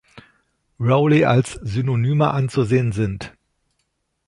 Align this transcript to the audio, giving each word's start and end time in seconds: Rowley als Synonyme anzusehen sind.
Rowley 0.79 1.25
als 1.25 1.59
Synonyme 1.61 2.31
anzusehen 2.31 2.91
sind. 2.91 3.33